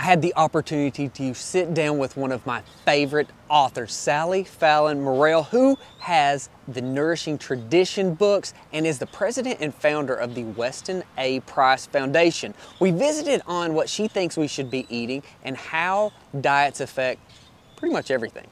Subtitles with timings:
[0.00, 5.02] I had the opportunity to sit down with one of my favorite authors, Sally Fallon
[5.02, 10.44] Morell, who has the Nourishing Tradition books and is the president and founder of the
[10.44, 11.40] Weston A.
[11.40, 12.54] Price Foundation.
[12.80, 17.20] We visited on what she thinks we should be eating and how diets affect
[17.76, 18.46] pretty much everything.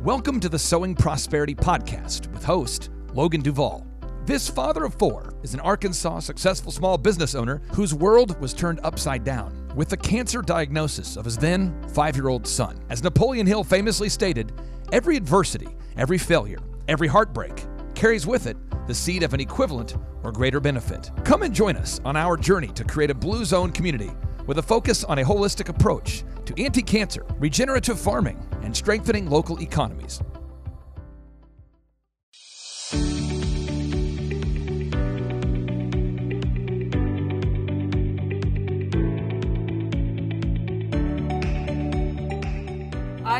[0.00, 3.89] Welcome to the Sowing Prosperity Podcast with host Logan Duvall.
[4.26, 8.78] This father of four is an Arkansas successful small business owner whose world was turned
[8.84, 12.78] upside down with the cancer diagnosis of his then five year old son.
[12.90, 14.52] As Napoleon Hill famously stated,
[14.92, 20.32] every adversity, every failure, every heartbreak carries with it the seed of an equivalent or
[20.32, 21.10] greater benefit.
[21.24, 24.10] Come and join us on our journey to create a blue zone community
[24.46, 29.60] with a focus on a holistic approach to anti cancer, regenerative farming, and strengthening local
[29.62, 30.20] economies.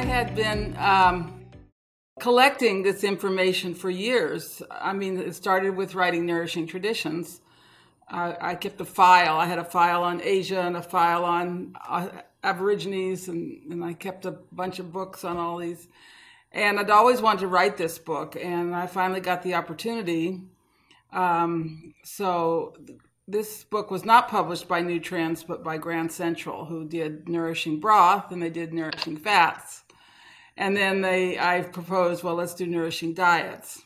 [0.00, 1.44] I had been um,
[2.20, 4.62] collecting this information for years.
[4.70, 7.42] I mean, it started with writing Nourishing Traditions.
[8.10, 9.36] Uh, I kept a file.
[9.36, 12.08] I had a file on Asia and a file on uh,
[12.42, 15.86] Aborigines, and, and I kept a bunch of books on all these.
[16.50, 20.40] And I'd always wanted to write this book, and I finally got the opportunity.
[21.12, 22.74] Um, so
[23.28, 28.32] this book was not published by NewTrends, but by Grand Central, who did Nourishing Broth
[28.32, 29.84] and they did Nourishing Fats.
[30.60, 33.82] And then they, I proposed, well, let's do Nourishing Diets.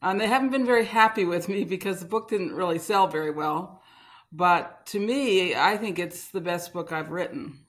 [0.00, 3.30] And they haven't been very happy with me because the book didn't really sell very
[3.30, 3.82] well.
[4.32, 7.66] But to me, I think it's the best book I've written.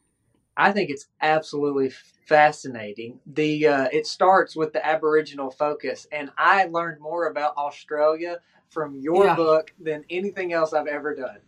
[0.56, 1.92] I think it's absolutely
[2.28, 3.20] fascinating.
[3.28, 8.40] The uh, it starts with the Aboriginal focus, and I learned more about Australia
[8.70, 9.36] from your yeah.
[9.36, 11.40] book than anything else I've ever done.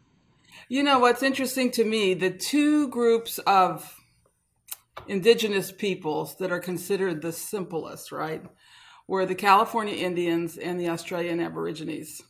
[0.67, 2.13] You know what's interesting to me?
[2.15, 3.96] The two groups of
[5.07, 8.43] indigenous peoples that are considered the simplest, right,
[9.07, 12.21] were the California Indians and the Australian Aborigines.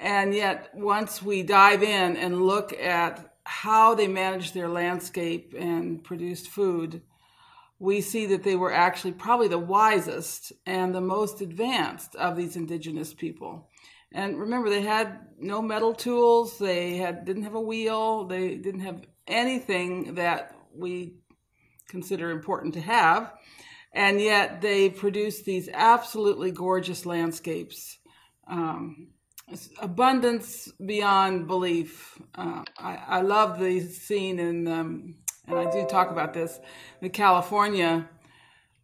[0.00, 6.02] And yet, once we dive in and look at how they managed their landscape and
[6.02, 7.02] produced food,
[7.78, 12.56] we see that they were actually probably the wisest and the most advanced of these
[12.56, 13.68] indigenous people.
[14.12, 16.58] And remember, they had no metal tools.
[16.58, 18.26] They had didn't have a wheel.
[18.26, 21.16] They didn't have anything that we
[21.94, 23.32] consider important to have,
[23.92, 27.98] and yet they produce these absolutely gorgeous landscapes.
[28.48, 29.10] Um,
[29.80, 32.18] abundance beyond belief.
[32.34, 35.14] Uh, I, I, love the scene in, um,
[35.46, 36.58] and I do talk about this,
[37.00, 38.08] the California,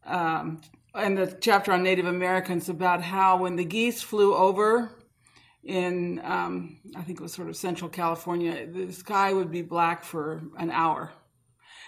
[0.06, 0.60] um,
[0.94, 4.92] and the chapter on Native Americans about how when the geese flew over
[5.64, 10.04] in, um, I think it was sort of central California, the sky would be black
[10.04, 11.10] for an hour.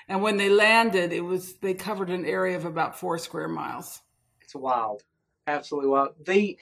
[0.08, 4.02] And when they landed, it was they covered an area of about four square miles.
[4.40, 5.02] It's wild,
[5.46, 6.14] absolutely wild.
[6.24, 6.58] The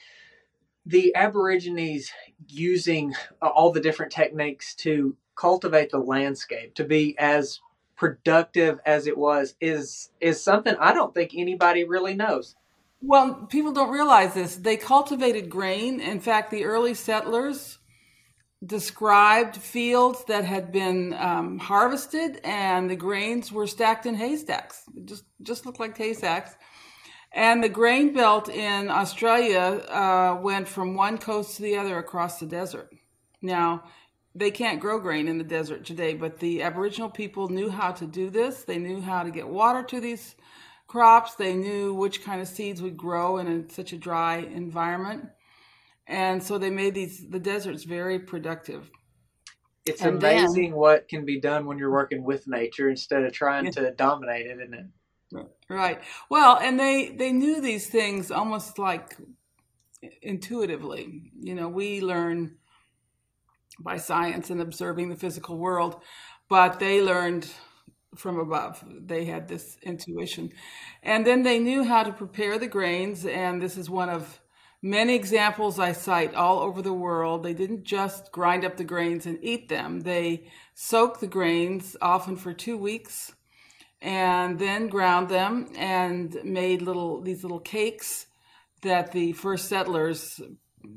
[0.85, 2.11] the Aborigines
[2.47, 7.59] using uh, all the different techniques to cultivate the landscape to be as
[7.95, 12.55] productive as it was is is something I don't think anybody really knows.
[13.01, 14.55] Well, people don't realize this.
[14.55, 15.99] They cultivated grain.
[15.99, 17.79] In fact, the early settlers
[18.65, 24.83] described fields that had been um, harvested, and the grains were stacked in haystacks.
[24.95, 26.55] It just just looked like haystacks.
[27.33, 32.39] And the grain belt in Australia uh, went from one coast to the other across
[32.39, 32.89] the desert.
[33.41, 33.85] Now,
[34.35, 38.05] they can't grow grain in the desert today, but the Aboriginal people knew how to
[38.05, 38.63] do this.
[38.63, 40.35] They knew how to get water to these
[40.87, 41.35] crops.
[41.35, 45.29] They knew which kind of seeds would grow in a, such a dry environment.
[46.11, 48.91] And so they made these the deserts very productive.
[49.85, 53.31] It's and amazing then, what can be done when you're working with nature instead of
[53.31, 55.47] trying to dominate it, isn't it?
[55.69, 56.01] Right.
[56.29, 59.15] Well, and they they knew these things almost like
[60.21, 61.31] intuitively.
[61.39, 62.57] You know, we learn
[63.79, 66.01] by science and observing the physical world,
[66.49, 67.49] but they learned
[68.17, 68.83] from above.
[68.85, 70.51] They had this intuition.
[71.01, 74.40] And then they knew how to prepare the grains, and this is one of
[74.81, 77.43] many examples I cite all over the world.
[77.43, 80.01] They didn't just grind up the grains and eat them.
[80.01, 83.33] They soaked the grains often for 2 weeks
[84.01, 88.25] and then ground them and made little these little cakes
[88.81, 90.41] that the first settlers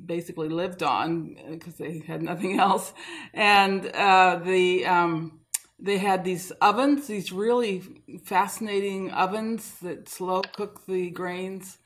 [0.07, 2.95] basically lived on because they had nothing else
[3.35, 5.41] and uh, the um,
[5.79, 7.83] they had these ovens these really
[8.25, 11.79] fascinating ovens that slow cook the grains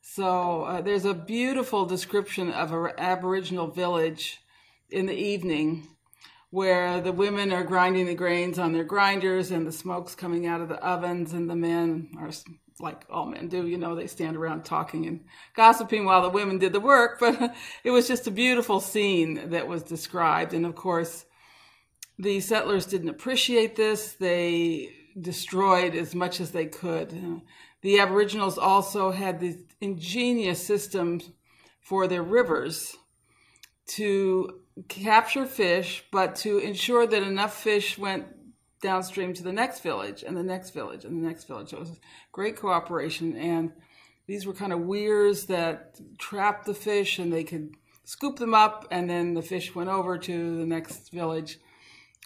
[0.00, 4.40] so uh, there's a beautiful description of an aboriginal village
[4.90, 5.88] in the evening
[6.50, 10.60] where the women are grinding the grains on their grinders and the smoke's coming out
[10.60, 12.30] of the ovens, and the men are
[12.80, 15.24] like all men do, you know, they stand around talking and
[15.54, 17.20] gossiping while the women did the work.
[17.20, 17.54] But
[17.84, 20.54] it was just a beautiful scene that was described.
[20.54, 21.26] And of course,
[22.18, 24.14] the settlers didn't appreciate this.
[24.14, 27.42] They destroyed as much as they could.
[27.82, 31.30] The Aboriginals also had these ingenious systems
[31.80, 32.96] for their rivers
[33.86, 38.26] to capture fish, but to ensure that enough fish went
[38.80, 41.70] downstream to the next village and the next village and the next village.
[41.70, 42.00] So it was
[42.32, 43.36] great cooperation.
[43.36, 43.72] And
[44.26, 47.74] these were kind of weirs that trapped the fish and they could
[48.04, 51.58] scoop them up and then the fish went over to the next village.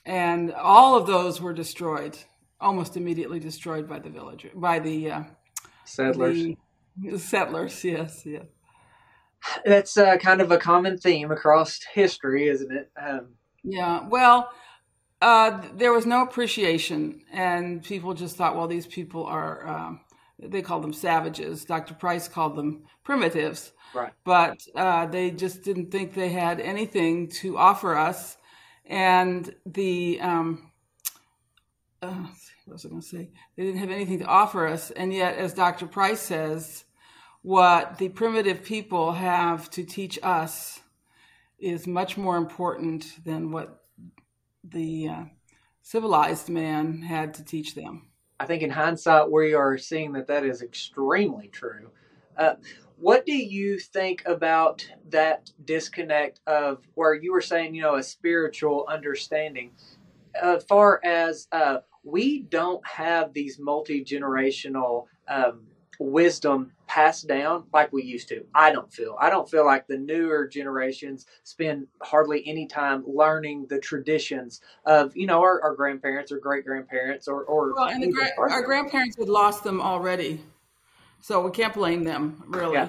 [0.04, 2.16] And all of those were destroyed,
[2.60, 5.22] almost immediately destroyed by the villager, by the uh,
[5.86, 6.42] settlers.
[6.42, 6.56] The
[7.16, 8.46] settlers, yes, yes.
[9.64, 12.90] That's uh, kind of a common theme across history, isn't it?
[13.00, 14.06] Um, yeah.
[14.08, 14.50] Well,
[15.20, 19.66] uh, there was no appreciation, and people just thought, well, these people are.
[19.66, 20.00] Um,
[20.38, 21.64] they called them savages.
[21.64, 21.94] Dr.
[21.94, 23.72] Price called them primitives.
[23.94, 24.12] Right.
[24.24, 28.36] But uh, they just didn't think they had anything to offer us,
[28.84, 30.72] and the um,
[32.02, 32.26] uh,
[32.66, 33.30] what was I going to say?
[33.56, 35.86] They didn't have anything to offer us, and yet, as Dr.
[35.86, 36.83] Price says,
[37.44, 40.80] what the primitive people have to teach us
[41.58, 43.82] is much more important than what
[44.64, 45.24] the uh,
[45.82, 48.08] civilized man had to teach them.
[48.40, 51.90] I think in hindsight, we are seeing that that is extremely true.
[52.34, 52.54] Uh,
[52.96, 58.02] what do you think about that disconnect of where you were saying, you know, a
[58.02, 59.72] spiritual understanding,
[60.34, 65.66] as uh, far as uh, we don't have these multi generational um,
[66.00, 68.44] wisdom passed down like we used to.
[68.54, 69.16] I don't feel.
[69.20, 75.16] I don't feel like the newer generations spend hardly any time learning the traditions of
[75.16, 78.62] you know our, our grandparents or great grandparents or or well, and the gra- our
[78.62, 80.40] grandparents had lost them already,
[81.20, 82.74] so we can't blame them really.
[82.74, 82.88] Yeah.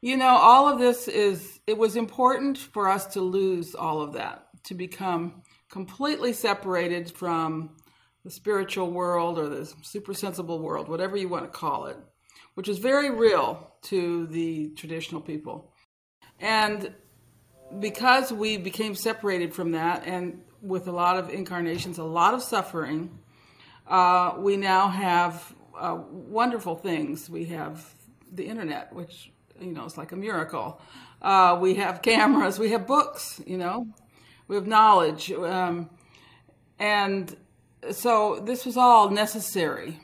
[0.00, 4.12] You know, all of this is it was important for us to lose all of
[4.14, 7.70] that to become completely separated from
[8.22, 11.96] the spiritual world or the super sensible world, whatever you want to call it
[12.54, 15.72] which is very real to the traditional people.
[16.40, 16.94] And
[17.78, 22.42] because we became separated from that, and with a lot of incarnations, a lot of
[22.42, 23.18] suffering,
[23.86, 27.28] uh, we now have uh, wonderful things.
[27.28, 27.92] We have
[28.32, 30.80] the internet, which you know is like a miracle.
[31.20, 32.58] Uh, we have cameras.
[32.58, 33.40] We have books.
[33.46, 33.88] You know,
[34.48, 35.90] we have knowledge, um,
[36.78, 37.36] and
[37.90, 40.00] so this was all necessary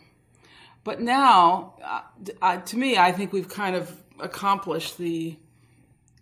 [0.84, 1.74] but now,
[2.40, 5.36] uh, to me, I think we've kind of accomplished the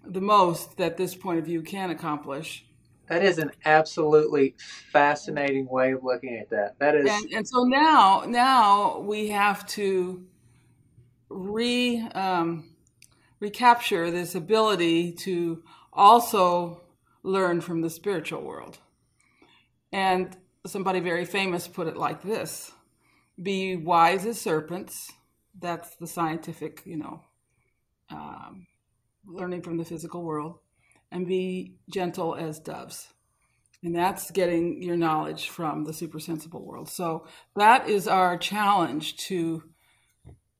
[0.04, 2.64] the most that this point of view can accomplish.
[3.08, 4.54] That is an absolutely
[4.90, 6.78] fascinating way of looking at that.
[6.78, 10.26] That is, and, and so now, now we have to
[11.28, 12.70] re um,
[13.40, 15.62] recapture this ability to
[15.92, 16.82] also
[17.22, 18.78] learn from the spiritual world.
[19.92, 22.72] And somebody very famous put it like this
[23.40, 25.12] be wise as serpents.
[25.58, 27.22] That's the scientific, you know,
[28.10, 28.66] um,
[29.26, 30.58] learning from the physical world,
[31.10, 33.08] and be gentle as doves.
[33.82, 36.88] And that's getting your knowledge from the supersensible world.
[36.88, 39.62] So that is our challenge to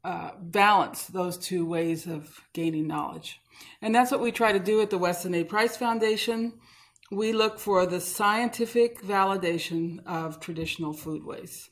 [0.04, 3.40] uh, balance those two ways of gaining knowledge.
[3.82, 5.42] And that's what we try to do at the Weston A.
[5.42, 6.54] Price Foundation.
[7.10, 11.68] We look for the scientific validation of traditional foodways.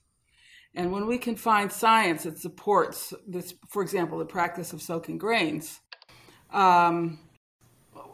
[0.77, 5.17] And when we can find science that supports this, for example, the practice of soaking
[5.17, 5.81] grains,
[6.53, 7.19] um,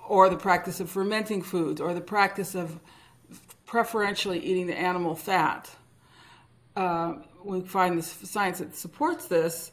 [0.08, 2.78] or the practice of fermenting foods, or the practice of
[3.66, 5.68] preferentially eating the animal fat,
[6.76, 7.14] uh,
[7.44, 9.72] we find the science that supports this,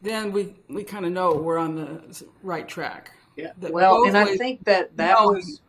[0.00, 3.12] then we, we kind of know we're on the right track.
[3.36, 3.52] Yeah.
[3.58, 5.60] well, and I think that that was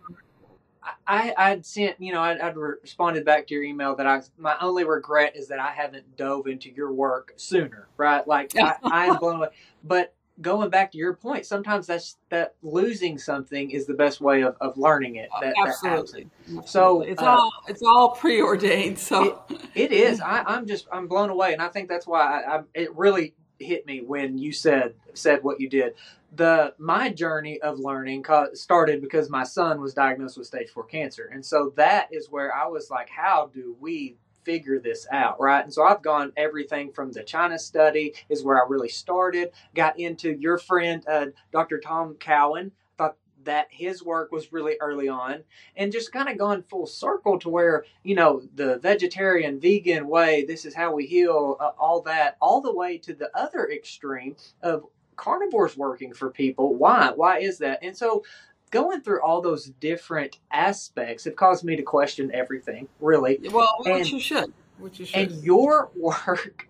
[1.12, 4.56] I I'd sent you know I'd, I'd, responded back to your email that I my
[4.62, 8.26] only regret is that I haven't dove into your work sooner, right?
[8.26, 9.50] Like I, I am blown away.
[9.84, 14.42] But going back to your point, sometimes that's that losing something is the best way
[14.44, 15.30] of, of learning it.
[15.42, 16.30] That, Absolutely.
[16.48, 18.98] That so it's uh, all it's all preordained.
[18.98, 20.22] So it, it is.
[20.22, 23.34] I, I'm just I'm blown away, and I think that's why I, I, it really
[23.60, 25.94] hit me when you said said what you did
[26.32, 31.30] the my journey of learning started because my son was diagnosed with stage 4 cancer.
[31.32, 35.64] And so that is where i was like how do we figure this out right?
[35.64, 40.00] And so i've gone everything from the china study is where i really started got
[40.00, 42.72] into your friend uh, dr tom cowan.
[42.98, 45.44] Thought that his work was really early on
[45.76, 50.46] and just kind of gone full circle to where you know the vegetarian vegan way
[50.46, 54.36] this is how we heal uh, all that all the way to the other extreme
[54.62, 54.86] of
[55.22, 56.76] carnivores working for people.
[56.76, 57.12] Why?
[57.16, 57.80] Why is that?
[57.84, 58.24] And so
[58.72, 63.40] going through all those different aspects have caused me to question everything really.
[63.52, 64.52] Well which and, you should.
[64.80, 65.32] Which you should.
[65.32, 66.68] and your work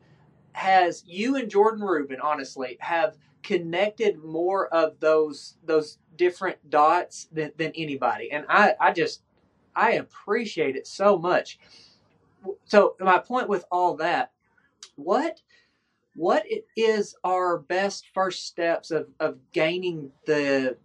[0.53, 7.51] has you and jordan rubin honestly have connected more of those those different dots than,
[7.57, 8.31] than anybody.
[8.31, 9.21] And i i just
[9.75, 11.57] i appreciate it so much.
[12.65, 14.31] So my point with all that
[14.95, 15.41] what
[16.15, 20.77] what is our best first steps of, of gaining the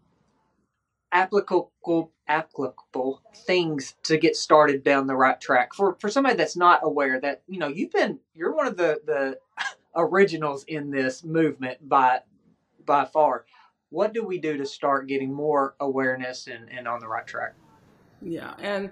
[1.13, 6.81] applicable applicable things to get started down the right track for for somebody that's not
[6.83, 9.39] aware that you know you've been you're one of the the
[9.97, 12.21] originals in this movement by
[12.87, 13.45] by far.
[13.91, 17.55] What do we do to start getting more awareness and, and on the right track?
[18.23, 18.91] Yeah, and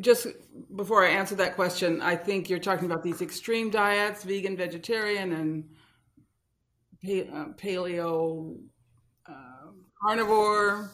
[0.00, 0.26] just
[0.74, 5.32] before I answer that question, I think you're talking about these extreme diets, vegan, vegetarian,
[5.32, 5.64] and
[7.04, 8.56] uh, paleo,
[9.28, 9.70] uh,
[10.02, 10.90] carnivore.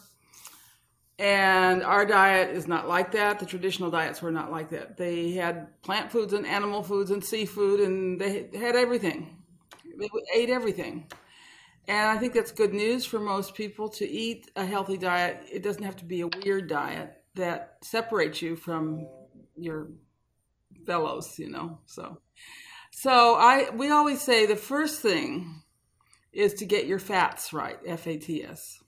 [1.17, 3.39] And our diet is not like that.
[3.39, 4.97] The traditional diets were not like that.
[4.97, 9.37] They had plant foods and animal foods and seafood, and they had everything.
[9.99, 11.07] They ate everything.
[11.87, 15.43] And I think that's good news for most people to eat a healthy diet.
[15.51, 19.07] It doesn't have to be a weird diet that separates you from
[19.55, 19.89] your
[20.85, 21.79] fellows, you know.
[21.85, 22.17] So
[22.91, 25.63] so I we always say the first thing
[26.33, 28.83] is to get your fats right, F A T S.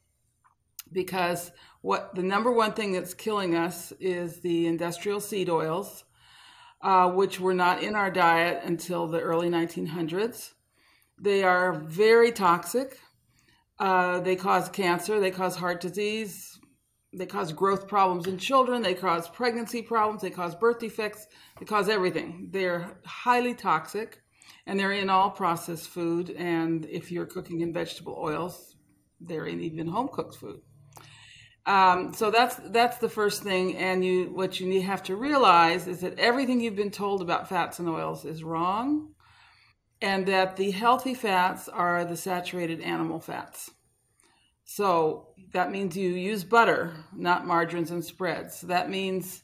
[0.92, 6.04] Because what the number one thing that's killing us is the industrial seed oils,
[6.82, 10.52] uh, which were not in our diet until the early 1900s.
[11.20, 13.00] They are very toxic.
[13.80, 16.53] Uh, they cause cancer, they cause heart disease,
[17.14, 21.28] they cause growth problems in children, they cause pregnancy problems, they cause birth defects,
[21.60, 22.50] they cause everything.
[22.52, 24.22] They're highly toxic
[24.66, 26.30] and they're in all processed food.
[26.32, 28.76] And if you're cooking in vegetable oils,
[29.20, 30.62] they're in even home cooked food.
[31.66, 35.88] Um, so that's that's the first thing, and you what you need, have to realize
[35.88, 39.14] is that everything you've been told about fats and oils is wrong
[40.02, 43.72] and that the healthy fats are the saturated animal fats.
[44.76, 48.62] So that means you use butter, not margarines and spreads.
[48.62, 49.44] That means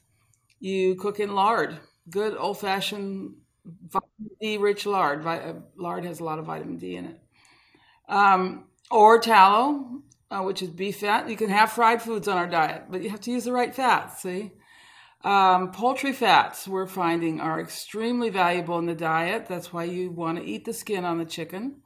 [0.60, 1.78] you cook in lard,
[2.10, 5.24] good old fashioned vitamin D rich lard.
[5.24, 7.20] Uh, lard has a lot of vitamin D in it.
[8.08, 11.30] Um, or tallow, uh, which is beef fat.
[11.30, 13.76] You can have fried foods on our diet, but you have to use the right
[13.76, 14.54] fats, see?
[15.24, 19.46] Um, poultry fats we're finding are extremely valuable in the diet.
[19.48, 21.84] That's why you want to eat the skin on the chicken.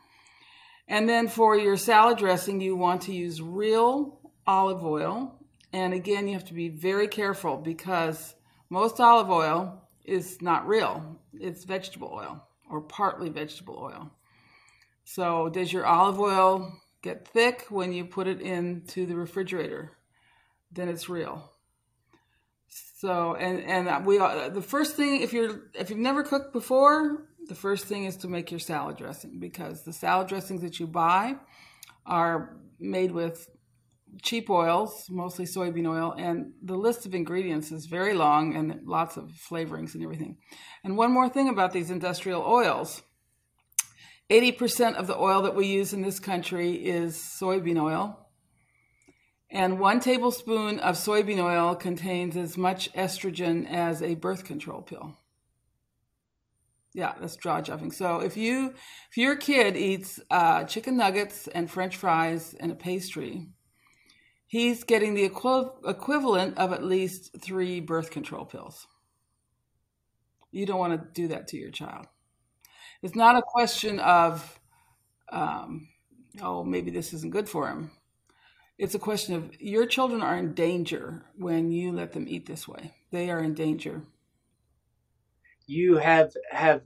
[0.87, 5.39] And then for your salad dressing, you want to use real olive oil.
[5.71, 8.35] And again, you have to be very careful because
[8.69, 14.11] most olive oil is not real, it's vegetable oil or partly vegetable oil.
[15.05, 19.91] So, does your olive oil get thick when you put it into the refrigerator?
[20.71, 21.53] Then it's real.
[23.03, 27.27] So and and we uh, the first thing if you're if you've never cooked before,
[27.47, 30.87] the first thing is to make your salad dressing because the salad dressings that you
[30.87, 31.35] buy
[32.05, 33.47] are made with
[34.21, 39.17] cheap oils, mostly soybean oil, and the list of ingredients is very long and lots
[39.17, 40.37] of flavorings and everything.
[40.83, 43.01] And one more thing about these industrial oils
[44.29, 48.27] 80% of the oil that we use in this country is soybean oil,
[49.51, 55.17] and one tablespoon of soybean oil contains as much estrogen as a birth control pill.
[56.93, 57.91] Yeah, that's jaw dropping.
[57.91, 58.73] So if you
[59.09, 63.47] if your kid eats uh, chicken nuggets and French fries and a pastry,
[64.47, 68.87] he's getting the equi- equivalent of at least three birth control pills.
[70.51, 72.05] You don't want to do that to your child.
[73.01, 74.59] It's not a question of,
[75.31, 75.89] um,
[76.41, 77.91] oh, maybe this isn't good for him
[78.77, 82.67] it's a question of your children are in danger when you let them eat this
[82.67, 82.93] way.
[83.11, 84.03] They are in danger.
[85.67, 86.81] You have have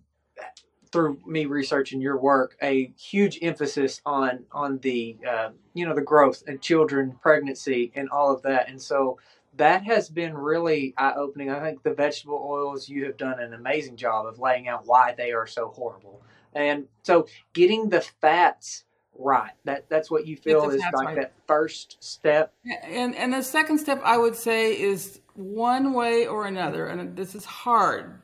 [0.92, 6.02] through me researching your work a huge emphasis on on the uh, you know the
[6.02, 9.18] growth and children pregnancy and all of that and so
[9.58, 11.50] that has been really eye opening.
[11.50, 15.14] I think the vegetable oils you have done an amazing job of laying out why
[15.18, 16.22] they are so horrible.
[16.54, 18.86] And so getting the fats
[19.18, 19.52] right.
[19.66, 21.16] That that's what you feel is like right.
[21.16, 22.54] that first step.
[22.84, 27.36] And and the second step I would say is one way or another, and this
[27.36, 28.22] is hard.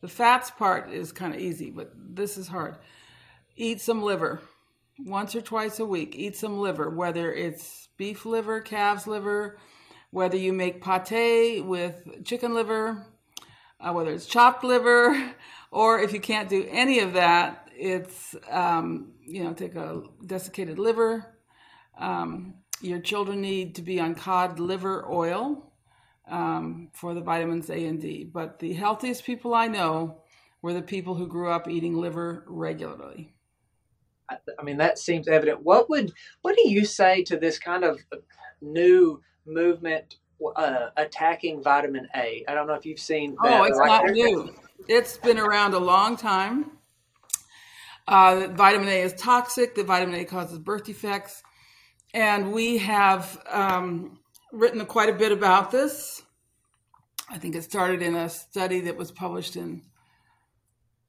[0.00, 2.76] The fats part is kind of easy, but this is hard.
[3.56, 4.40] Eat some liver.
[5.04, 6.16] once or twice a week.
[6.16, 9.56] Eat some liver, whether it's beef liver, calf's liver,
[10.10, 13.06] whether you make pate with chicken liver,
[13.80, 15.34] uh, whether it's chopped liver,
[15.70, 20.78] or if you can't do any of that, it's, um, you know, take a desiccated
[20.78, 21.24] liver.
[21.96, 25.67] Um, your children need to be on cod liver oil
[26.28, 28.24] um, for the vitamins A and D.
[28.24, 30.22] But the healthiest people I know
[30.62, 33.34] were the people who grew up eating liver regularly.
[34.30, 35.62] I mean, that seems evident.
[35.62, 37.98] What would what do you say to this kind of
[38.60, 40.16] new movement
[40.56, 42.44] uh, attacking vitamin A?
[42.46, 43.36] I don't know if you've seen.
[43.42, 43.60] That.
[43.60, 44.54] Oh, it's not new.
[44.86, 46.72] It's been around a long time.
[48.06, 49.74] Uh, vitamin A is toxic.
[49.74, 51.42] The vitamin A causes birth defects,
[52.12, 54.18] and we have um,
[54.52, 56.22] written quite a bit about this.
[57.30, 59.82] I think it started in a study that was published in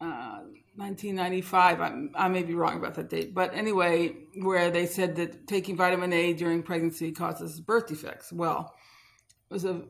[0.02, 0.40] uh,
[0.76, 1.82] 1995.
[1.82, 5.78] I, I, may be wrong about that date, but anyway, where they said that taking
[5.78, 8.32] vitamin A during pregnancy causes birth defects.
[8.32, 8.74] Well,
[9.50, 9.84] it was a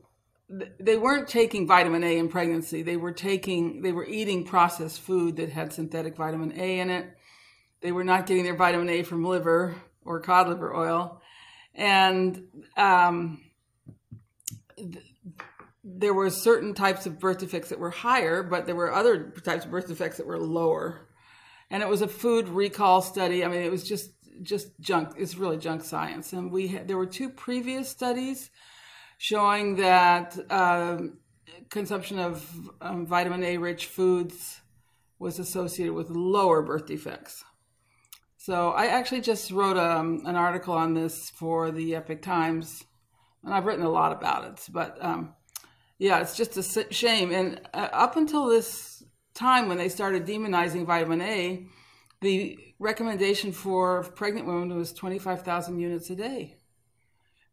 [0.80, 2.82] they weren't taking vitamin A in pregnancy.
[2.82, 7.08] They were taking they were eating processed food that had synthetic vitamin A in it.
[7.82, 11.22] They were not getting their vitamin A from liver or cod liver oil,
[11.76, 12.44] and
[12.78, 13.42] um,
[15.84, 19.66] there were certain types of birth defects that were higher, but there were other types
[19.66, 21.08] of birth defects that were lower.
[21.70, 23.44] And it was a food recall study.
[23.44, 24.12] I mean, it was just
[24.42, 25.14] just junk.
[25.18, 26.34] It's really junk science.
[26.34, 28.50] And we there were two previous studies
[29.18, 31.18] showing that um,
[31.70, 32.50] consumption of
[32.82, 34.62] um, vitamin A rich foods
[35.20, 37.44] was associated with lower birth defects.
[38.50, 42.84] So I actually just wrote um, an article on this for the Epoch Times,
[43.44, 44.68] and I've written a lot about it.
[44.72, 45.36] But um,
[46.00, 47.32] yeah, it's just a shame.
[47.32, 49.04] And uh, up until this
[49.36, 51.68] time, when they started demonizing vitamin A,
[52.22, 56.58] the recommendation for pregnant women was 25,000 units a day.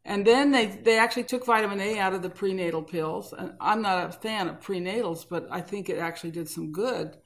[0.03, 3.35] And then they, they actually took vitamin A out of the prenatal pills.
[3.35, 7.19] And I'm not a fan of prenatals, but I think it actually did some good.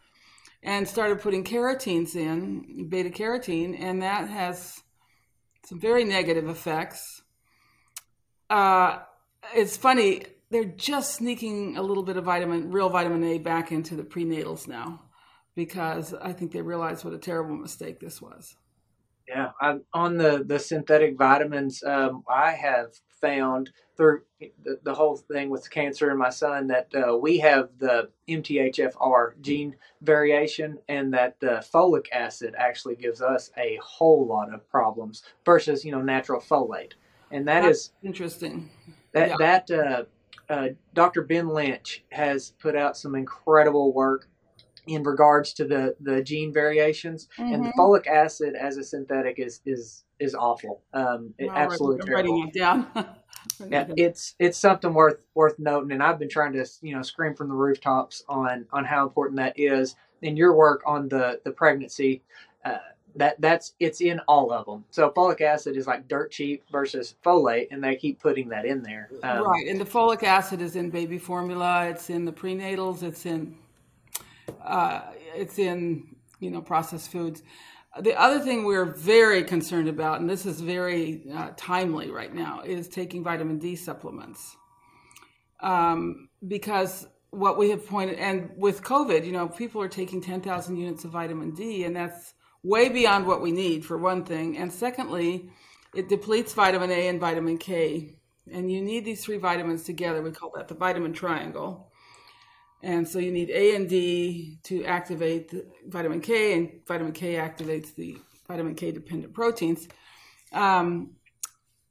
[0.62, 4.78] And started putting carotenes in, beta carotene, and that has
[5.64, 7.22] some very negative effects.
[8.50, 8.98] Uh,
[9.54, 13.94] it's funny, they're just sneaking a little bit of vitamin, real vitamin A, back into
[13.96, 15.00] the prenatals now,
[15.54, 18.56] because I think they realize what a terrible mistake this was.
[19.26, 22.88] Yeah, I, on the the synthetic vitamins, um, I have
[23.20, 24.22] found through
[24.64, 29.40] the, the, whole thing with cancer and my son that uh, we have the MTHFR
[29.42, 35.22] gene variation, and that the folic acid actually gives us a whole lot of problems
[35.44, 36.92] versus you know natural folate,
[37.30, 38.70] and that That's is interesting.
[39.12, 39.36] That yeah.
[39.38, 40.04] that uh,
[40.50, 41.22] uh, Dr.
[41.22, 44.29] Ben Lynch has put out some incredible work
[44.90, 47.54] in regards to the the gene variations mm-hmm.
[47.54, 47.80] and the mm-hmm.
[47.80, 52.86] folic acid as a synthetic is is is awful um it, absolutely writing it down
[53.70, 57.34] yeah, it's it's something worth worth noting and i've been trying to you know scream
[57.34, 61.50] from the rooftops on on how important that is in your work on the the
[61.50, 62.22] pregnancy
[62.64, 62.78] uh,
[63.16, 64.84] that that's it's in all of them.
[64.90, 68.82] So folic acid is like dirt cheap versus folate, and they keep putting that in
[68.82, 69.10] there.
[69.22, 71.88] Um, right, and the folic acid is in baby formula.
[71.88, 73.02] It's in the prenatals.
[73.02, 73.56] It's in
[74.62, 75.02] uh,
[75.34, 77.42] it's in you know processed foods.
[78.00, 82.60] The other thing we're very concerned about, and this is very uh, timely right now,
[82.60, 84.56] is taking vitamin D supplements.
[85.60, 90.76] Um, because what we have pointed, and with COVID, you know, people are taking 10,000
[90.76, 94.56] units of vitamin D, and that's way beyond what we need, for one thing.
[94.56, 95.50] And secondly,
[95.94, 98.16] it depletes vitamin A and vitamin K.
[98.52, 100.22] And you need these three vitamins together.
[100.22, 101.89] We call that the vitamin triangle.
[102.82, 105.52] And so you need A and D to activate
[105.86, 108.16] vitamin K, and vitamin K activates the
[108.48, 109.86] vitamin K dependent proteins.
[110.52, 111.12] Um,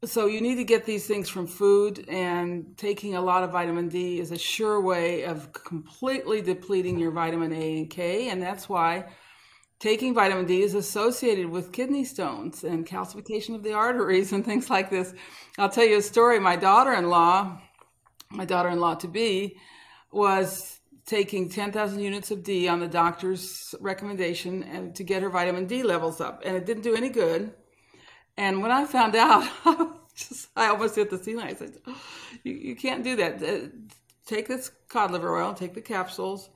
[0.04, 3.89] so you need to get these things from food, and taking a lot of vitamin
[3.89, 8.67] D is a sure way of completely depleting your vitamin A and K, and that's
[8.67, 9.06] why
[9.80, 14.69] taking vitamin D is associated with kidney stones and calcification of the arteries and things
[14.69, 15.13] like this.
[15.58, 16.39] I'll tell you a story.
[16.39, 17.62] My daughter-in-law,
[18.32, 19.58] my daughter-in-law to be,
[20.12, 20.79] was
[21.10, 25.82] taking 10,000 units of D on the doctor's recommendation and to get her vitamin D
[25.82, 27.52] levels up, and it didn't do any good.
[28.38, 29.50] And when I found out,
[30.15, 31.48] just, I almost hit the ceiling.
[31.48, 31.78] I said,
[32.43, 33.41] "You, you can't do that.
[33.41, 33.69] Uh,
[34.28, 36.52] take this cod liver oil, take the capsules."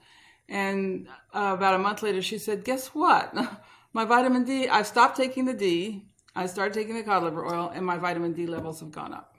[0.47, 3.33] And uh, about a month later, she said, "Guess what?
[3.93, 4.67] My vitamin D.
[4.69, 6.05] I stopped taking the D.
[6.35, 9.37] I started taking the cod liver oil, and my vitamin D levels have gone up."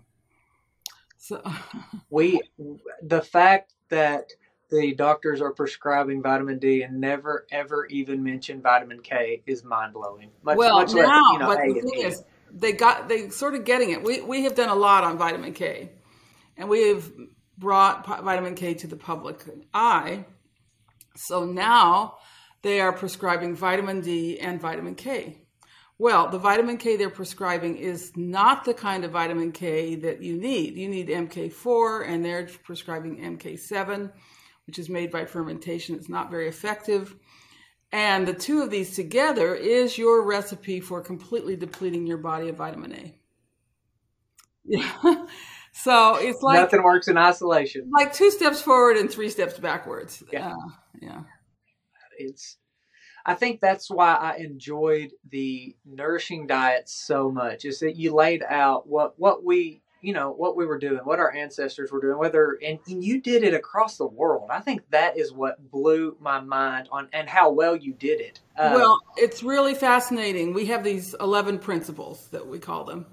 [1.18, 1.42] So
[2.11, 2.40] we,
[3.03, 4.31] the fact that
[4.74, 9.94] the doctors are prescribing vitamin D and never ever even mention vitamin K is mind
[9.94, 10.30] blowing.
[10.42, 13.90] well, much now, you know, but the thing is, they got they sort of getting
[13.90, 14.02] it.
[14.02, 15.90] We we have done a lot on vitamin K,
[16.56, 17.10] and we have
[17.56, 20.24] brought vitamin K to the public eye.
[21.16, 22.16] So now
[22.62, 25.38] they are prescribing vitamin D and vitamin K.
[25.98, 30.37] Well, the vitamin K they're prescribing is not the kind of vitamin K that you
[30.37, 30.76] need.
[30.76, 34.10] You need MK4, and they're prescribing MK7,
[34.66, 35.94] which is made by fermentation.
[35.94, 37.14] It's not very effective.
[37.92, 42.57] And the two of these together is your recipe for completely depleting your body of
[42.57, 43.14] vitamin A.
[44.64, 44.90] Yeah.
[45.72, 47.90] so it's like nothing works in isolation.
[47.92, 50.24] Like two steps forward and three steps backwards.
[50.33, 50.50] Yeah.
[50.50, 51.20] Uh, yeah.
[52.18, 52.57] It's
[53.27, 57.64] I think that's why I enjoyed the nourishing diet so much.
[57.64, 61.19] Is that you laid out what what we you know what we were doing, what
[61.19, 64.51] our ancestors were doing, whether and, and you did it across the world.
[64.51, 68.40] I think that is what blew my mind on and how well you did it.
[68.57, 70.53] Uh, well, it's really fascinating.
[70.53, 73.07] We have these eleven principles that we call them.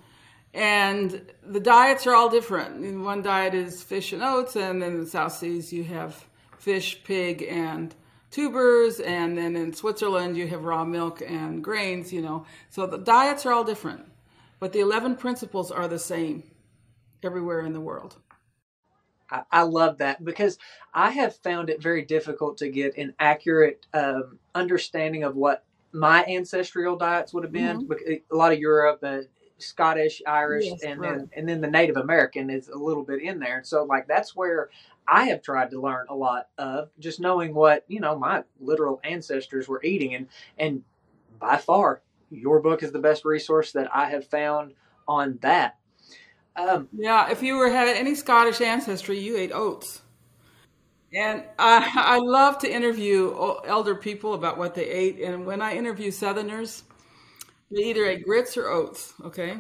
[0.54, 3.00] And the diets are all different.
[3.02, 6.28] One diet is fish and oats, and then in the South Seas you have
[6.60, 7.96] fish, pig, and
[8.32, 12.46] tubers and then in Switzerland you have raw milk and grains, you know.
[12.70, 14.06] So the diets are all different,
[14.60, 16.44] but the 11 principles are the same
[17.24, 18.18] everywhere in the world.
[19.30, 20.58] I, I love that because
[20.94, 26.24] I have found it very difficult to get an accurate um, understanding of what my
[26.26, 27.88] ancestral diets would have been.
[27.88, 28.34] Mm-hmm.
[28.34, 29.20] A lot of Europe, uh,
[29.58, 31.18] Scottish, Irish, yes, and right.
[31.18, 33.62] then and then the Native American is a little bit in there.
[33.64, 34.70] So like that's where
[35.08, 39.00] I have tried to learn a lot of just knowing what you know my literal
[39.04, 40.84] ancestors were eating, and and
[41.40, 44.74] by far your book is the best resource that I have found
[45.08, 45.78] on that.
[46.56, 50.02] Um, yeah, if you were had any Scottish ancestry, you ate oats.
[51.14, 53.36] And I, I love to interview
[53.66, 55.20] elder people about what they ate.
[55.20, 56.84] And when I interview Southerners,
[57.70, 59.14] they either ate grits or oats.
[59.24, 59.58] Okay,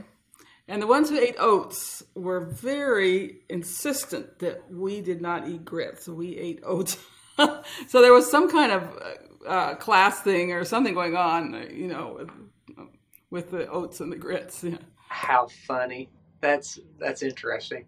[0.67, 6.07] and the ones who ate oats were very insistent that we did not eat grits.
[6.07, 6.97] We ate oats.
[7.37, 12.19] so there was some kind of uh, class thing or something going on, you know,
[12.19, 12.87] with,
[13.29, 14.63] with the oats and the grits.
[14.63, 14.77] Yeah.
[15.09, 16.09] How funny.
[16.41, 17.85] That's that's interesting.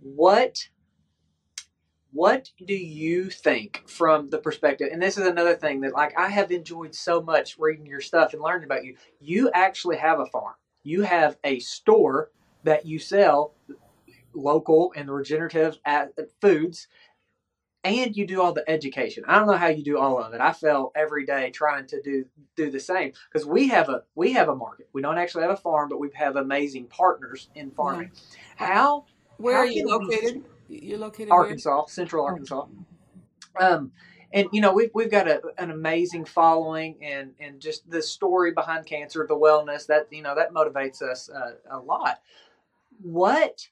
[0.00, 0.68] What
[2.12, 6.28] what do you think from the perspective and this is another thing that like i
[6.28, 10.26] have enjoyed so much reading your stuff and learning about you you actually have a
[10.26, 12.30] farm you have a store
[12.64, 13.54] that you sell
[14.34, 16.06] local and regenerative uh,
[16.40, 16.88] foods
[17.84, 19.24] and you do all the education.
[19.26, 20.40] I don't know how you do all of it.
[20.40, 22.24] I fell every day trying to do
[22.56, 24.88] do the same because we have a we have a market.
[24.92, 28.10] We don't actually have a farm, but we have amazing partners in farming.
[28.60, 28.66] Yeah.
[28.66, 29.04] How
[29.36, 30.44] where how are you located?
[30.68, 31.88] You're located Arkansas, where?
[31.88, 32.66] Central Arkansas.
[33.58, 33.92] Um,
[34.32, 38.52] and you know we've we've got a, an amazing following and and just the story
[38.52, 42.20] behind cancer the wellness that you know that motivates us uh, a lot
[43.00, 43.66] what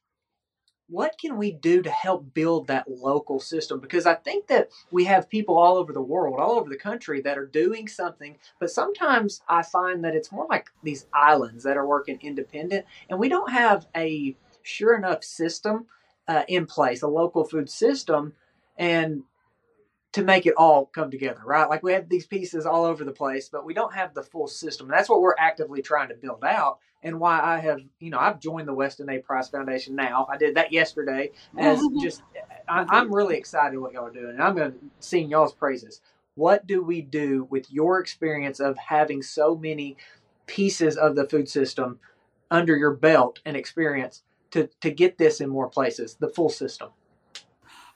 [0.89, 3.81] what can we do to help build that local system?
[3.81, 7.21] Because i think that we have people all over the world all over the country
[7.21, 11.77] that are doing something but sometimes i find that it's more like these islands that
[11.77, 15.87] are working independent and we don't have a sure enough system
[16.29, 18.33] uh, in place a local food system
[18.77, 19.23] and
[20.17, 21.69] to make it all come together, right?
[21.69, 24.49] Like we have these pieces all over the place, but we don't have the full
[24.49, 24.87] system.
[24.87, 26.79] And that's what we're actively trying to build out.
[27.03, 29.19] And why I have, you know, I've joined the Weston A.
[29.19, 30.27] Price Foundation now.
[30.33, 32.23] I did that yesterday as just,
[32.67, 34.31] I, am really excited what y'all are doing.
[34.31, 36.01] And I'm going to sing y'all's praises.
[36.35, 39.99] What do we do with your experience of having so many
[40.47, 41.99] pieces of the food system
[42.51, 46.89] under your belt and experience to, to get this in more places, the full system?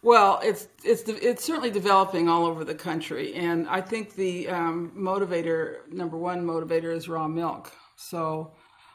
[0.03, 4.93] Well, it's it's it's certainly developing all over the country, and I think the um,
[4.97, 7.71] motivator number one motivator is raw milk.
[7.97, 8.55] So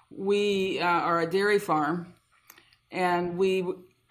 [0.10, 2.16] we uh, are a dairy farm,
[2.90, 3.64] and we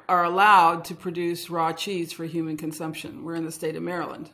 [0.08, 3.24] are allowed to produce raw cheese for human consumption.
[3.24, 4.30] We're in the state of Maryland,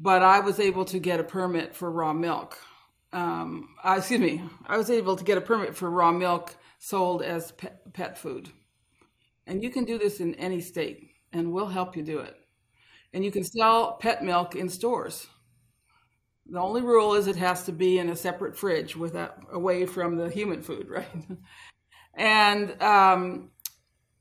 [0.00, 2.58] but I was able to get a permit for raw milk.
[3.12, 7.22] Um, uh, excuse me, I was able to get a permit for raw milk sold
[7.22, 7.52] as
[7.92, 8.48] pet food,
[9.46, 12.34] and you can do this in any state and we'll help you do it.
[13.12, 15.26] And you can sell pet milk in stores.
[16.46, 20.16] The only rule is it has to be in a separate fridge without away from
[20.16, 21.06] the human food, right?
[22.14, 23.50] and um,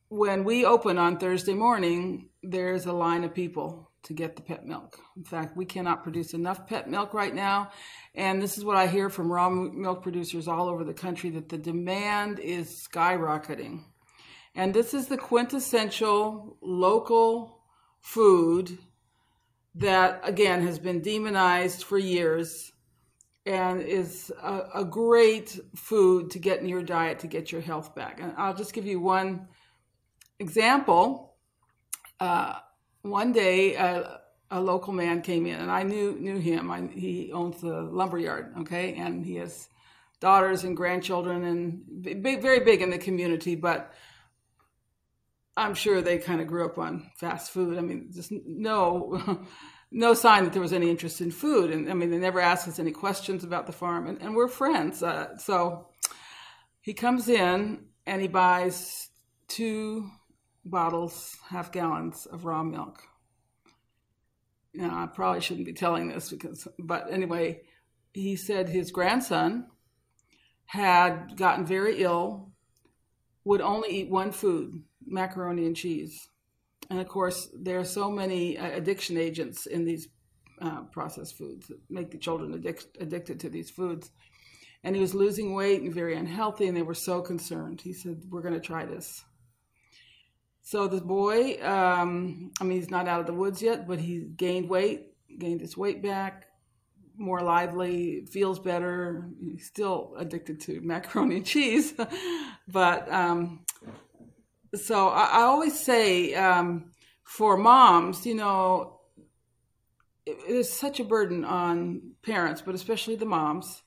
[0.10, 4.65] when we open on Thursday morning, there's a line of people to get the pet
[4.65, 5.00] milk.
[5.15, 7.71] In fact, we cannot produce enough pet milk right now.
[8.15, 11.50] And this is what I hear from raw milk producers all over the country that
[11.50, 13.84] the demand is skyrocketing.
[14.55, 17.61] And this is the quintessential local
[18.01, 18.77] food
[19.75, 22.73] that again has been demonized for years
[23.45, 27.95] and is a, a, great food to get in your diet to get your health
[27.95, 28.19] back.
[28.21, 29.47] And I'll just give you one
[30.39, 31.35] example.
[32.19, 32.55] Uh,
[33.01, 33.75] one day,
[34.51, 36.69] a local man came in, and I knew knew him.
[36.69, 39.69] I, he owns the lumber yard, okay, and he has
[40.19, 43.55] daughters and grandchildren, and big, very big in the community.
[43.55, 43.93] But
[45.57, 47.77] I'm sure they kind of grew up on fast food.
[47.77, 49.45] I mean, just no.
[49.91, 51.71] no sign that there was any interest in food.
[51.71, 54.47] And I mean, they never asked us any questions about the farm, and, and we're
[54.47, 55.03] friends.
[55.03, 55.89] Uh, so
[56.79, 59.09] he comes in and he buys
[59.47, 60.09] two
[60.63, 63.03] bottles, half gallons of raw milk.
[64.73, 67.61] Now, I probably shouldn't be telling this because, but anyway,
[68.13, 69.67] he said his grandson
[70.65, 72.53] had gotten very ill,
[73.43, 76.30] would only eat one food macaroni and cheese
[76.91, 80.10] and of course, there are so many uh, addiction agents in these
[80.62, 84.12] uh, processed foods that make the children addic- addicted to these foods.
[84.84, 87.80] And he was losing weight and very unhealthy, and they were so concerned.
[87.80, 89.24] He said, We're going to try this.
[90.63, 94.19] So the boy, um, I mean, he's not out of the woods yet, but he
[94.36, 96.47] gained weight, gained his weight back,
[97.15, 99.30] more lively, feels better.
[99.39, 101.93] He's still addicted to macaroni and cheese,
[102.67, 103.63] but um,
[104.75, 106.91] so I, I always say um,
[107.23, 108.99] for moms, you know,
[110.25, 113.81] it, it is such a burden on parents, but especially the moms.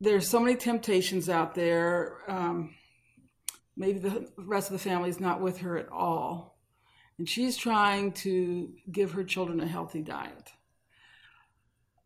[0.00, 2.18] There's so many temptations out there.
[2.26, 2.74] Um,
[3.76, 6.58] maybe the rest of the family is not with her at all.
[7.18, 10.50] And she's trying to give her children a healthy diet.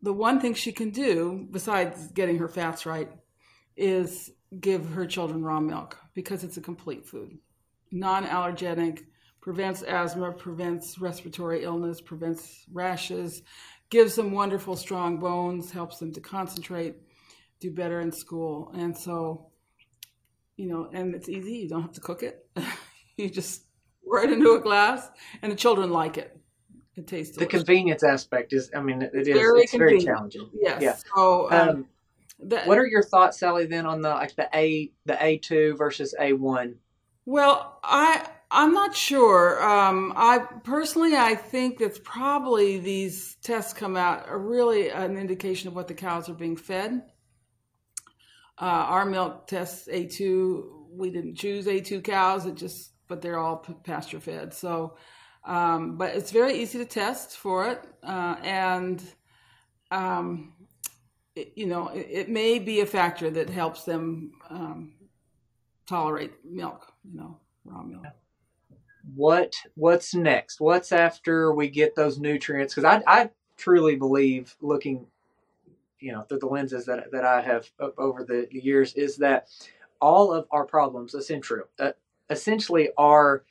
[0.01, 3.09] The one thing she can do, besides getting her fats right,
[3.75, 7.37] is give her children raw milk because it's a complete food.
[7.91, 9.05] Non allergenic,
[9.41, 13.43] prevents asthma, prevents respiratory illness, prevents rashes,
[13.89, 16.95] gives them wonderful, strong bones, helps them to concentrate,
[17.59, 18.71] do better in school.
[18.75, 19.47] And so,
[20.57, 21.57] you know, and it's easy.
[21.59, 22.45] You don't have to cook it.
[23.17, 23.63] you just
[24.03, 25.09] pour it into a glass,
[25.41, 26.37] and the children like it.
[26.95, 27.51] It tastes delicious.
[27.51, 28.71] the convenience aspect is.
[28.75, 29.27] I mean, it is.
[29.27, 30.49] Very it's very challenging.
[30.53, 30.81] Yes.
[30.81, 30.95] Yeah.
[31.15, 31.51] So.
[31.51, 31.85] Um, um,
[32.39, 33.65] the, what are your thoughts, Sally?
[33.65, 36.75] Then on the like the A the A two versus A one.
[37.25, 39.61] Well, I I'm not sure.
[39.61, 45.67] Um, I personally, I think that probably these tests come out are really an indication
[45.67, 47.01] of what the cows are being fed.
[48.59, 50.63] Uh, our milk tests A2.
[50.91, 52.45] We didn't choose A2 cows.
[52.45, 54.53] It just, but they're all pasture fed.
[54.53, 54.97] So,
[55.45, 59.03] um, but it's very easy to test for it, uh, and
[59.91, 60.53] um,
[61.37, 64.93] it, you know, it, it, may be a factor that helps them um,
[65.85, 68.05] tolerate milk, you know, raw milk.
[69.15, 70.59] What what's next?
[70.59, 72.73] What's after we get those nutrients?
[72.73, 75.05] Because I I truly believe looking,
[75.99, 79.47] you know, through the lenses that that I have over the years is that
[80.01, 81.91] all of our problems, essentially, uh,
[82.29, 83.43] essentially are.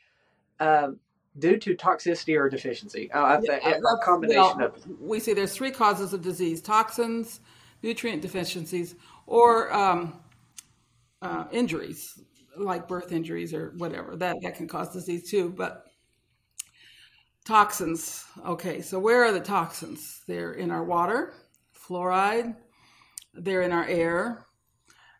[0.58, 1.00] Um,
[1.38, 3.12] due to toxicity or deficiency.
[3.12, 5.00] Uh, yeah, a combination well, of.
[5.00, 7.40] We say there's three causes of disease: toxins,
[7.82, 8.94] nutrient deficiencies,
[9.26, 10.20] or um,
[11.22, 12.18] uh, injuries
[12.56, 15.86] like birth injuries or whatever that that can cause disease too but
[17.44, 18.24] toxins.
[18.44, 20.22] Okay so where are the toxins?
[20.26, 21.34] They're in our water
[21.74, 22.56] fluoride
[23.34, 24.46] they're in our air.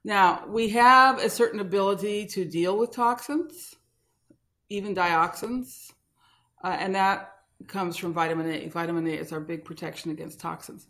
[0.04, 3.74] Now we have a certain ability to deal with toxins
[4.68, 5.92] even dioxins
[6.64, 7.32] uh, and that
[7.68, 8.68] comes from vitamin a.
[8.68, 10.88] Vitamin a is our big protection against toxins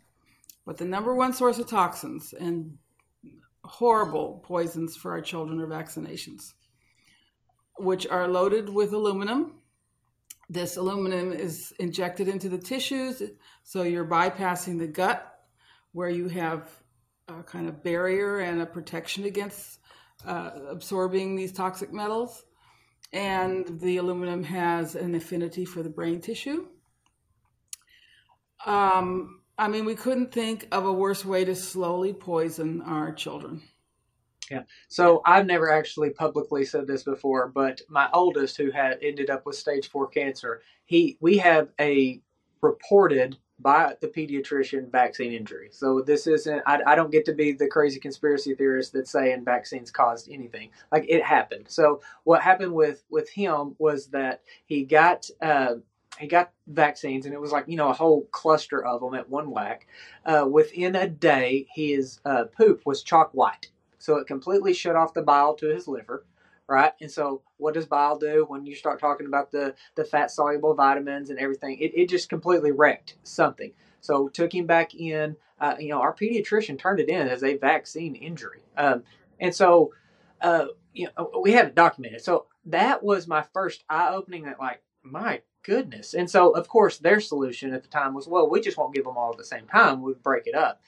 [0.67, 2.77] but the number one source of toxins and
[3.63, 6.53] horrible poisons for our children are vaccinations,
[7.77, 9.53] which are loaded with aluminum.
[10.49, 13.23] This aluminum is injected into the tissues,
[13.63, 15.39] so you're bypassing the gut,
[15.93, 16.69] where you have
[17.29, 19.79] a kind of barrier and a protection against
[20.25, 22.43] uh, absorbing these toxic metals.
[23.13, 26.67] And the aluminum has an affinity for the brain tissue.
[28.65, 33.63] Um, I mean, we couldn't think of a worse way to slowly poison our children.
[34.51, 34.63] Yeah.
[34.87, 39.45] So I've never actually publicly said this before, but my oldest, who had ended up
[39.45, 42.21] with stage four cancer, he we have a
[42.61, 45.69] reported by the pediatrician vaccine injury.
[45.71, 46.61] So this isn't.
[46.65, 50.69] I, I don't get to be the crazy conspiracy theorist that's saying vaccines caused anything.
[50.91, 51.65] Like it happened.
[51.67, 55.29] So what happened with with him was that he got.
[55.41, 55.75] Uh,
[56.19, 59.29] he got vaccines, and it was like you know a whole cluster of them at
[59.29, 59.87] one whack.
[60.25, 65.13] Uh, within a day, his uh, poop was chalk white, so it completely shut off
[65.13, 66.25] the bile to his liver.
[66.67, 66.93] right?
[67.01, 70.73] And so, what does bile do when you start talking about the the fat soluble
[70.73, 71.77] vitamins and everything?
[71.79, 73.71] It it just completely wrecked something.
[74.01, 75.35] So took him back in.
[75.59, 79.03] Uh, you know, our pediatrician turned it in as a vaccine injury, um,
[79.39, 79.93] and so
[80.41, 82.21] uh, you know we had it documented.
[82.21, 84.43] So that was my first eye opening.
[84.43, 86.13] That like my goodness.
[86.13, 89.03] And so, of course, their solution at the time was, well, we just won't give
[89.03, 90.01] them all at the same time.
[90.01, 90.81] We'd break it up.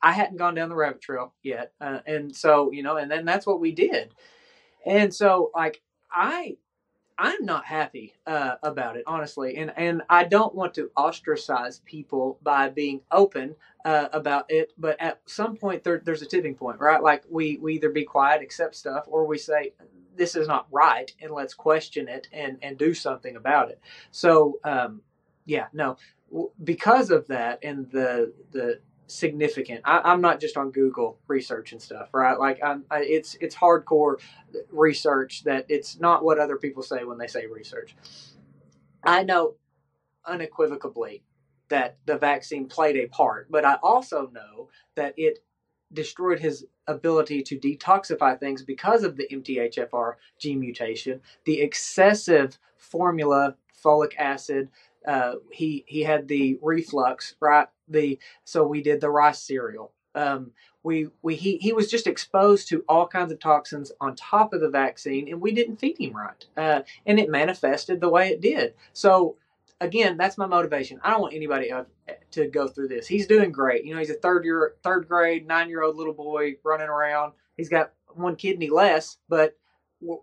[0.00, 1.72] I hadn't gone down the rabbit trail yet.
[1.80, 4.14] Uh, and so, you know, and then that's what we did.
[4.86, 6.56] And so, like, I,
[7.18, 12.38] I'm not happy uh, about it, honestly, and and I don't want to ostracize people
[12.42, 14.72] by being open uh, about it.
[14.78, 17.02] But at some point, there, there's a tipping point, right?
[17.02, 19.72] Like we we either be quiet, accept stuff, or we say
[20.16, 23.80] this is not right and let's question it and and do something about it.
[24.10, 25.02] So um,
[25.44, 25.96] yeah no.
[26.64, 31.82] Because of that and the the significant I, am not just on google research and
[31.82, 32.38] stuff right?
[32.38, 34.16] Like I'm, I, it's it's hardcore
[34.70, 37.94] research that it's not what other people say when they say research.
[39.04, 39.56] I know
[40.24, 41.22] unequivocally
[41.68, 45.38] that the vaccine played a part but i also know that it
[45.92, 53.56] destroyed his ability to detoxify things because of the MTHFR gene mutation, the excessive formula
[53.84, 54.68] folic acid.
[55.06, 57.68] Uh, he he had the reflux, right?
[57.88, 59.92] The so we did the rice cereal.
[60.14, 60.52] Um,
[60.82, 64.60] we we he he was just exposed to all kinds of toxins on top of
[64.60, 68.40] the vaccine, and we didn't feed him right, uh, and it manifested the way it
[68.40, 68.74] did.
[68.92, 69.36] So
[69.82, 71.00] again, that's my motivation.
[71.02, 71.70] I don't want anybody
[72.30, 73.06] to go through this.
[73.06, 73.84] He's doing great.
[73.84, 77.32] You know, he's a third year, third grade, nine year old little boy running around.
[77.56, 79.56] He's got one kidney less, but
[80.00, 80.18] we're,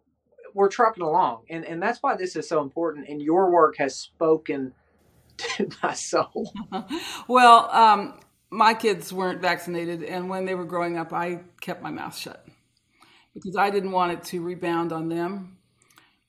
[0.54, 3.08] we're trucking along, and and that's why this is so important.
[3.08, 4.74] And your work has spoken
[5.38, 6.52] to my soul.
[7.28, 8.20] well, um,
[8.50, 12.48] my kids weren't vaccinated, and when they were growing up, I kept my mouth shut
[13.34, 15.59] because I didn't want it to rebound on them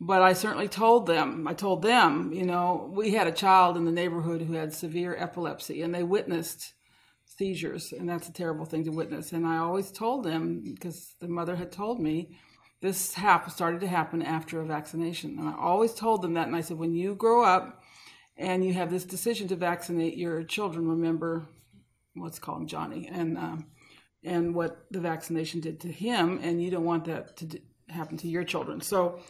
[0.00, 3.84] but I certainly told them, I told them, you know, we had a child in
[3.84, 6.72] the neighborhood who had severe epilepsy and they witnessed
[7.26, 9.32] seizures, and that's a terrible thing to witness.
[9.32, 12.38] And I always told them, because the mother had told me,
[12.80, 15.38] this happened, started to happen after a vaccination.
[15.38, 16.46] And I always told them that.
[16.46, 17.82] And I said, when you grow up
[18.38, 21.46] and you have this decision to vaccinate your children, remember,
[22.16, 23.66] let's call him Johnny, and, um,
[24.24, 28.28] and what the vaccination did to him, and you don't want that to happen to
[28.28, 28.80] your children.
[28.80, 29.20] So,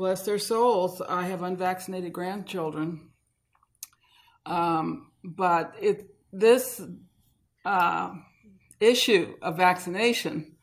[0.00, 3.10] bless their souls, I have unvaccinated grandchildren.
[4.46, 6.80] Um, but it this
[7.66, 8.14] uh,
[8.80, 10.56] issue of vaccination,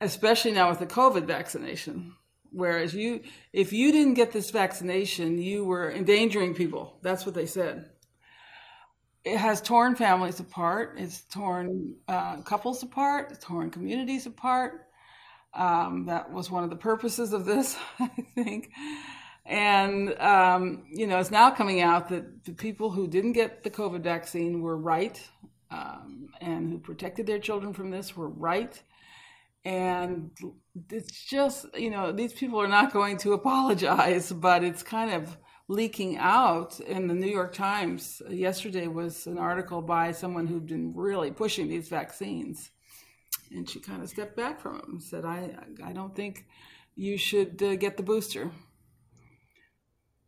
[0.00, 2.14] especially now with the COVID vaccination,
[2.50, 3.20] whereas you,
[3.52, 6.98] if you didn't get this vaccination, you were endangering people.
[7.02, 7.90] That's what they said.
[9.24, 10.94] It has torn families apart.
[10.96, 13.32] It's torn uh, couples apart.
[13.32, 14.86] It's torn communities apart.
[15.56, 18.70] Um, that was one of the purposes of this, I think.
[19.44, 23.70] And, um, you know, it's now coming out that the people who didn't get the
[23.70, 25.20] COVID vaccine were right
[25.70, 28.80] um, and who protected their children from this were right.
[29.64, 30.30] And
[30.90, 35.36] it's just, you know, these people are not going to apologize, but it's kind of
[35.68, 38.22] leaking out in the New York Times.
[38.28, 42.70] Yesterday was an article by someone who'd been really pushing these vaccines
[43.50, 46.46] and she kind of stepped back from him and said, "I I don't think
[46.94, 48.50] you should uh, get the booster."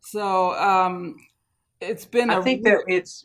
[0.00, 1.16] So um,
[1.80, 2.30] it's been.
[2.30, 3.24] I think that it's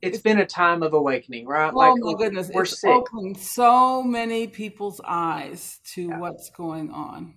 [0.00, 1.72] it's been a time of awakening, right?
[1.72, 2.90] Oh like, my goodness, we're it's sick.
[2.90, 6.18] opened so many people's eyes to yeah.
[6.18, 7.34] what's going on.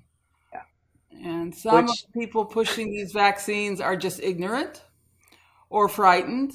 [0.54, 1.32] Yeah.
[1.32, 4.84] And some Which, people pushing these vaccines are just ignorant
[5.70, 6.54] or frightened,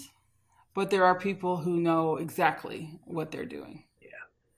[0.74, 3.84] but there are people who know exactly what they're doing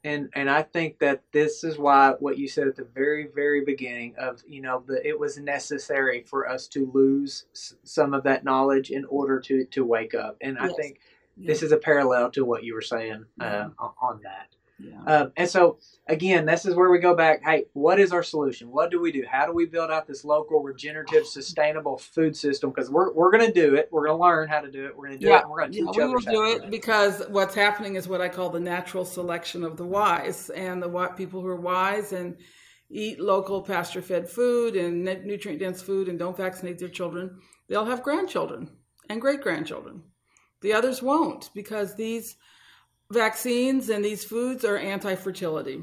[0.05, 3.65] and and I think that this is why what you said at the very very
[3.65, 7.47] beginning of you know the it was necessary for us to lose
[7.85, 10.71] some of that knowledge in order to to wake up, and yes.
[10.71, 11.01] I think
[11.37, 14.49] this is a parallel to what you were saying uh, on that.
[14.83, 15.03] Yeah.
[15.05, 17.43] Um, and so again, this is where we go back.
[17.45, 18.71] Hey, what is our solution?
[18.71, 19.25] What do we do?
[19.31, 22.71] How do we build out this local, regenerative, sustainable food system?
[22.71, 23.89] Because we're, we're going to do it.
[23.93, 24.97] We're going to learn how to do it.
[24.97, 25.41] We're going to do yeah.
[25.41, 25.49] it.
[25.49, 28.29] we're going to teach yeah, we will do it because what's happening is what I
[28.29, 32.37] call the natural selection of the wise, and the people who are wise and
[32.91, 38.69] eat local pasture-fed food and nutrient-dense food and don't vaccinate their children, they'll have grandchildren
[39.09, 40.03] and great-grandchildren.
[40.61, 42.37] The others won't because these
[43.13, 45.83] vaccines and these foods are anti-fertility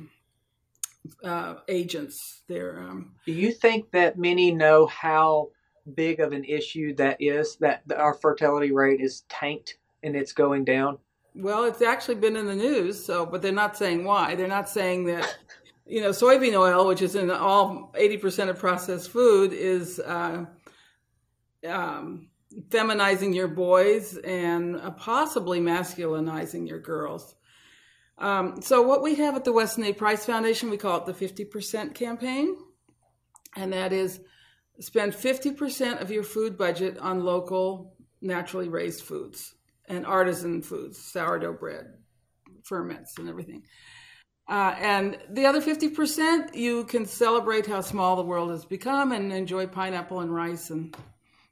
[1.24, 2.42] uh, agents.
[2.48, 2.82] They're.
[2.82, 5.50] Um, Do you think that many know how
[5.96, 7.58] big of an issue that is?
[7.58, 10.98] That our fertility rate is tanked and it's going down.
[11.36, 13.04] Well, it's actually been in the news.
[13.04, 14.36] So, but they're not saying why.
[14.36, 15.38] They're not saying that
[15.90, 20.46] you know, soybean oil, which is in all 80% of processed food, is uh,
[21.68, 22.29] um,
[22.70, 27.36] feminizing your boys and possibly masculinizing your girls.
[28.18, 29.93] Um, so, what we have at the Weston A.
[29.93, 32.57] Price Foundation, we call it the 50% campaign.
[33.55, 34.20] And that is
[34.80, 39.55] spend 50% of your food budget on local, naturally raised foods
[39.88, 41.86] and artisan foods, sourdough bread,
[42.64, 43.64] ferments, and everything.
[44.47, 49.32] Uh, and the other 50%, you can celebrate how small the world has become and
[49.32, 50.95] enjoy pineapple and rice and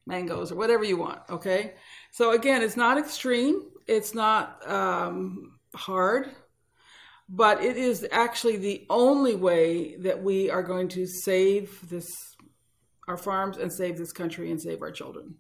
[0.08, 1.20] mangoes or whatever you want.
[1.30, 1.74] Okay.
[2.12, 6.30] So, again, it's not extreme, it's not um, hard,
[7.30, 12.36] but it is actually the only way that we are going to save this,
[13.08, 15.36] our farms, and save this country and save our children.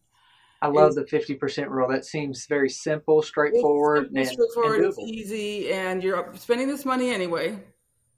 [0.59, 1.87] I love the fifty percent rule.
[1.87, 4.79] That seems very simple, straightforward, it's simple, straightforward.
[4.79, 7.59] And it's easy, and you're spending this money anyway.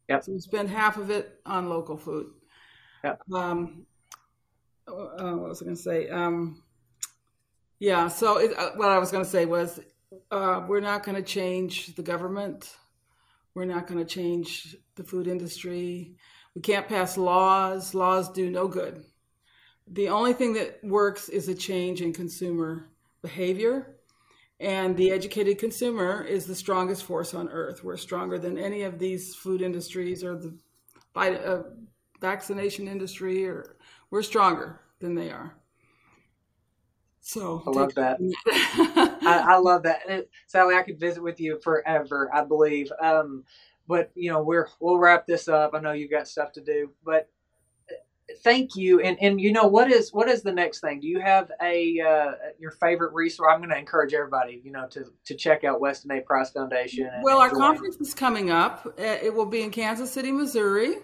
[0.08, 0.24] Yep.
[0.24, 2.28] So you spend half of it on local food.
[3.04, 3.22] Yep.
[3.34, 3.86] Um,
[4.90, 6.10] uh, what was I going to say?
[6.10, 6.64] Um,
[7.80, 8.08] yeah.
[8.08, 9.80] So it, uh, what I was going to say was,
[10.32, 12.76] uh, we're not going to change the government.
[13.54, 16.16] We're not going to change the food industry.
[16.56, 17.94] We can't pass laws.
[17.94, 19.04] Laws do no good
[19.92, 22.90] the only thing that works is a change in consumer
[23.22, 23.96] behavior.
[24.60, 27.84] And the educated consumer is the strongest force on earth.
[27.84, 30.58] We're stronger than any of these food industries or the
[31.16, 31.64] uh,
[32.20, 33.78] vaccination industry, or
[34.12, 35.56] we're stronger than they are.
[37.22, 38.18] So I love that.
[38.48, 40.00] I, I, love that.
[40.08, 42.30] It, Sally, I could visit with you forever.
[42.34, 42.92] I believe.
[43.00, 43.44] Um,
[43.88, 45.72] but you know, we're we'll wrap this up.
[45.74, 47.30] I know you've got stuff to do, but
[48.44, 49.02] thank you.
[49.02, 51.00] And and you know what is what is the next thing?
[51.00, 53.50] Do you have a uh, your favorite resource?
[53.52, 56.22] I'm going to encourage everybody, you know, to to check out Weston A.
[56.22, 57.10] Price Foundation.
[57.22, 58.86] well, our conference is coming up.
[58.86, 60.96] Uh, it will be in Kansas City, Missouri.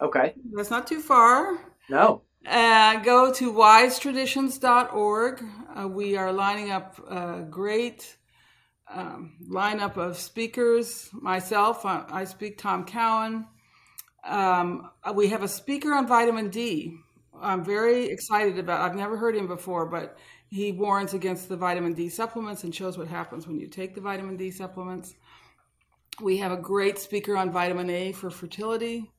[0.00, 1.58] Okay, that's not too far.
[1.88, 2.22] No.
[2.46, 5.44] Uh, go to wisetraditions.org.
[5.74, 8.18] Uh, we are lining up a great
[8.92, 11.08] um, lineup of speakers.
[11.12, 13.46] Myself, I, I speak Tom Cowan.
[14.24, 16.98] Um, we have a speaker on vitamin D.
[17.40, 18.82] I'm very excited about.
[18.82, 20.18] I've never heard him before, but
[20.50, 24.02] he warns against the vitamin D supplements and shows what happens when you take the
[24.02, 25.14] vitamin D supplements.
[26.20, 29.10] We have a great speaker on vitamin A for fertility,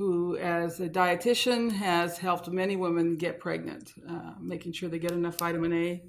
[0.00, 5.12] who, as a dietitian, has helped many women get pregnant, uh, making sure they get
[5.12, 6.02] enough vitamin A.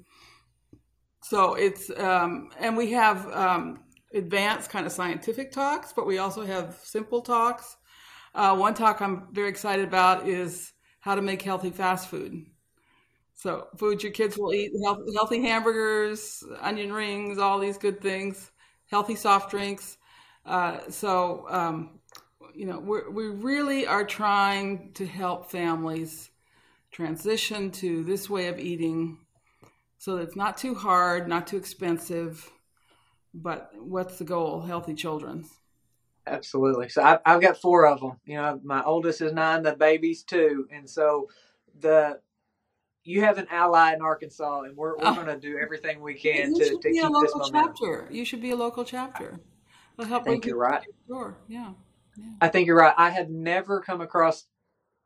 [1.22, 3.80] So it's, um, and we have um,
[4.14, 7.76] advanced kind of scientific talks, but we also have simple talks
[8.34, 12.46] uh, one talk I'm very excited about is how to make healthy fast food.
[13.34, 14.72] So, food your kids will eat
[15.16, 18.50] healthy hamburgers, onion rings, all these good things,
[18.90, 19.98] healthy soft drinks.
[20.46, 21.98] Uh, so, um,
[22.54, 26.30] you know, we we really are trying to help families
[26.90, 29.18] transition to this way of eating
[29.98, 32.50] so that it's not too hard, not too expensive.
[33.34, 34.60] But what's the goal?
[34.60, 35.46] Healthy children.
[36.26, 36.88] Absolutely.
[36.88, 38.20] So I, I've got four of them.
[38.26, 41.28] You know, my oldest is nine, the baby's two, and so
[41.80, 42.20] the
[43.04, 45.14] you have an ally in Arkansas, and we're, we're oh.
[45.14, 47.50] going to do everything we can to, to keep this momentum.
[47.52, 48.08] Chapter.
[48.10, 49.40] You should be a local chapter.
[49.98, 50.84] I'll help I think you're right.
[51.08, 51.36] Sure.
[51.48, 51.72] Yeah.
[52.40, 52.94] I think you're right.
[52.96, 54.46] I have never come across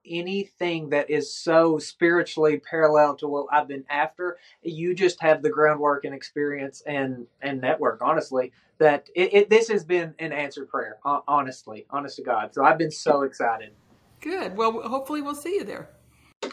[0.09, 4.39] anything that is so spiritually parallel to what I've been after.
[4.63, 8.01] You just have the groundwork and experience and and network.
[8.03, 10.99] Honestly, that it, it this has been an answered prayer.
[11.05, 12.55] Honestly, honest to God.
[12.55, 13.73] So I've been so excited.
[14.21, 14.57] Good.
[14.57, 15.89] Well, hopefully we'll see you there.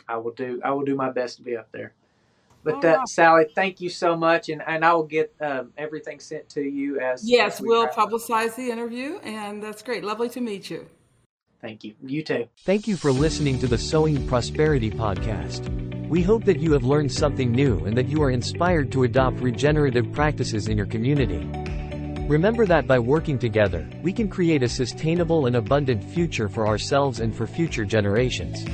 [0.08, 0.62] I will do.
[0.64, 1.94] I will do my best to be up there.
[2.64, 6.48] But uh, Sally, thank you so much, and, and I will get um, everything sent
[6.50, 10.04] to you as yes, as we will publicize the interview, and that's great.
[10.04, 10.88] Lovely to meet you.
[11.62, 11.94] Thank you.
[12.02, 12.48] You too.
[12.60, 15.70] Thank you for listening to the Sowing Prosperity podcast.
[16.10, 19.40] We hope that you have learned something new and that you are inspired to adopt
[19.40, 21.50] regenerative practices in your community.
[22.28, 27.20] Remember that by working together, we can create a sustainable and abundant future for ourselves
[27.20, 28.66] and for future generations.